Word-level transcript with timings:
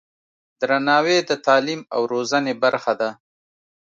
درناوی 0.59 1.17
د 1.29 1.31
تعلیم 1.45 1.81
او 1.95 2.01
روزنې 2.13 2.53
برخه 2.63 2.93
ده. 2.99 3.09